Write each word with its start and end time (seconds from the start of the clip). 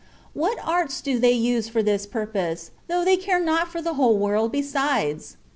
"What 0.33 0.57
arts 0.65 0.99
do 0.99 1.19
they 1.19 1.33
use 1.33 1.69
for 1.69 1.83
this 1.83 2.07
purpose, 2.07 2.71
though 2.87 3.05
they 3.05 3.17
care 3.17 3.39
not 3.39 3.67
for 3.67 3.83
the 3.83 3.93
whole 3.93 4.17
world 4.17 4.51
besides 4.51 5.37